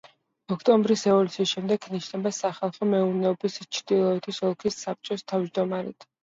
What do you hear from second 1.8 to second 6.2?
ინიშნება სახალხო მეურნეობის ჩრდილოეთის ოლქის საბჭოს თავმჯდომარედ.